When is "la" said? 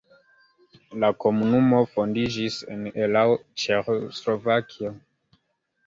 1.03-1.11